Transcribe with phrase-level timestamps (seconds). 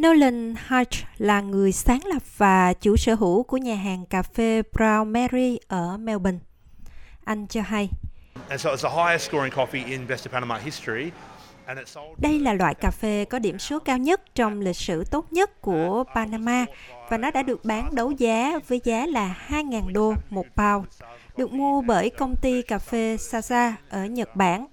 [0.00, 4.62] Nolan Hart là người sáng lập và chủ sở hữu của nhà hàng cà phê
[4.72, 6.38] Brown Mary ở Melbourne.
[7.24, 7.90] Anh cho hay,
[12.18, 15.60] đây là loại cà phê có điểm số cao nhất trong lịch sử tốt nhất
[15.60, 16.64] của Panama
[17.08, 20.86] và nó đã được bán đấu giá với giá là 2.000 đô một bao,
[21.36, 24.66] được mua bởi công ty cà phê Sasa ở Nhật Bản.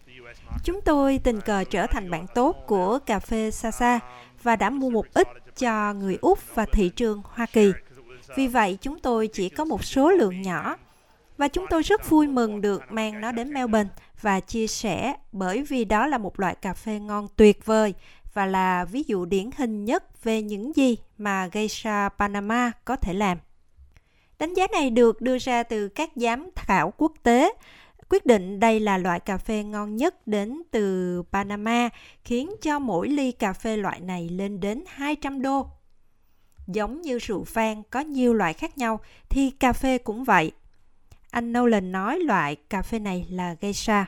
[0.63, 3.99] Chúng tôi tình cờ trở thành bạn tốt của cà phê Sasa
[4.43, 5.27] và đã mua một ít
[5.57, 7.71] cho người Úc và thị trường Hoa Kỳ.
[8.35, 10.75] Vì vậy, chúng tôi chỉ có một số lượng nhỏ
[11.37, 13.89] và chúng tôi rất vui mừng được mang nó đến Melbourne
[14.21, 17.93] và chia sẻ bởi vì đó là một loại cà phê ngon tuyệt vời
[18.33, 23.13] và là ví dụ điển hình nhất về những gì mà Geisha Panama có thể
[23.13, 23.37] làm.
[24.39, 27.53] Đánh giá này được đưa ra từ các giám khảo quốc tế
[28.09, 31.89] quyết định đây là loại cà phê ngon nhất đến từ Panama,
[32.23, 35.67] khiến cho mỗi ly cà phê loại này lên đến 200 đô.
[36.67, 40.51] Giống như rượu vang có nhiều loại khác nhau, thì cà phê cũng vậy.
[41.31, 44.05] Anh Nolan nói loại cà phê này là geisha.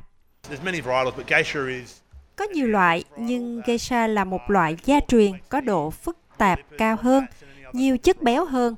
[2.35, 6.97] Có nhiều loại, nhưng geisha là một loại gia truyền có độ phức tạp cao
[7.01, 7.25] hơn,
[7.73, 8.75] nhiều chất béo hơn,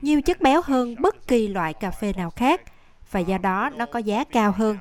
[0.00, 2.62] nhiều chất béo hơn bất kỳ loại cà phê nào khác–
[3.10, 4.78] và do đó nó có giá cao hơn.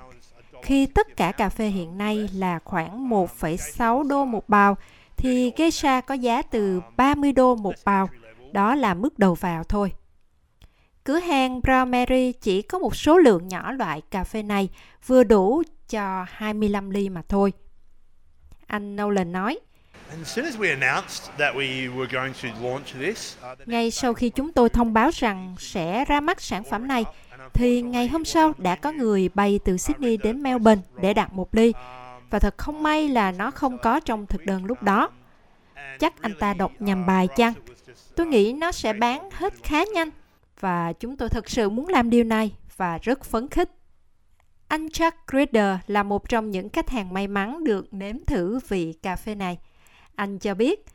[0.61, 4.77] Khi tất cả cà phê hiện nay là khoảng 1,6 đô một bao,
[5.17, 8.09] thì geisha có giá từ 30 đô một bao.
[8.51, 9.91] Đó là mức đầu vào thôi.
[11.03, 14.69] Cửa hàng Brown Mary chỉ có một số lượng nhỏ loại cà phê này,
[15.05, 17.53] vừa đủ cho 25 ly mà thôi.
[18.67, 19.59] Anh Nolan nói,
[23.65, 27.05] ngay sau khi chúng tôi thông báo rằng sẽ ra mắt sản phẩm này,
[27.53, 31.55] thì ngày hôm sau đã có người bay từ Sydney đến Melbourne để đặt một
[31.55, 31.73] ly.
[32.29, 35.09] Và thật không may là nó không có trong thực đơn lúc đó.
[35.99, 37.53] Chắc anh ta đọc nhầm bài chăng?
[38.15, 40.09] Tôi nghĩ nó sẽ bán hết khá nhanh.
[40.59, 43.69] Và chúng tôi thật sự muốn làm điều này và rất phấn khích.
[44.67, 48.93] Anh Chuck Grider là một trong những khách hàng may mắn được nếm thử vị
[48.93, 49.57] cà phê này.
[50.15, 50.85] Anh cho biết,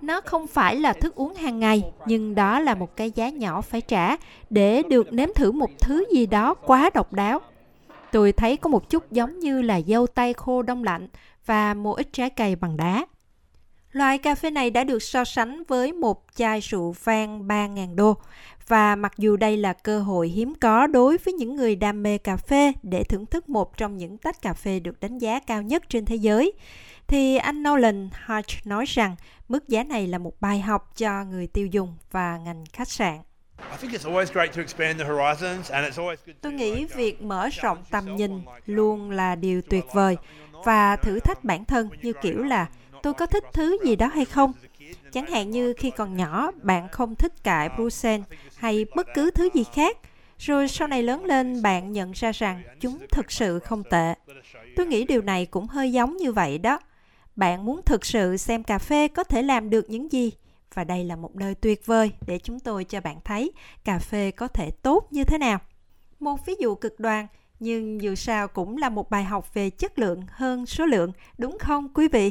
[0.00, 3.60] nó không phải là thức uống hàng ngày, nhưng đó là một cái giá nhỏ
[3.60, 4.16] phải trả
[4.50, 7.40] để được nếm thử một thứ gì đó quá độc đáo.
[8.12, 11.08] Tôi thấy có một chút giống như là dâu tây khô đông lạnh
[11.46, 13.06] và một ít trái cây bằng đá.
[13.92, 18.16] Loại cà phê này đã được so sánh với một chai rượu vang 3.000 đô
[18.68, 22.18] và mặc dù đây là cơ hội hiếm có đối với những người đam mê
[22.18, 25.62] cà phê để thưởng thức một trong những tách cà phê được đánh giá cao
[25.62, 26.52] nhất trên thế giới,
[27.06, 29.16] thì anh Nolan Hodge nói rằng
[29.48, 33.18] mức giá này là một bài học cho người tiêu dùng và ngành khách sạn.
[36.40, 40.16] Tôi nghĩ việc mở rộng tầm nhìn luôn là điều tuyệt vời
[40.64, 42.66] và thử thách bản thân như kiểu là
[43.02, 44.52] tôi có thích thứ gì đó hay không.
[45.12, 48.26] Chẳng hạn như khi còn nhỏ bạn không thích cải Bruxelles
[48.56, 49.98] hay bất cứ thứ gì khác,
[50.38, 54.14] rồi sau này lớn lên bạn nhận ra rằng chúng thực sự không tệ.
[54.76, 56.80] Tôi nghĩ điều này cũng hơi giống như vậy đó.
[57.36, 60.32] Bạn muốn thực sự xem cà phê có thể làm được những gì?
[60.74, 63.52] Và đây là một nơi tuyệt vời để chúng tôi cho bạn thấy
[63.84, 65.58] cà phê có thể tốt như thế nào.
[66.20, 67.26] Một ví dụ cực đoan,
[67.60, 71.58] nhưng dù sao cũng là một bài học về chất lượng hơn số lượng, đúng
[71.58, 72.30] không quý vị?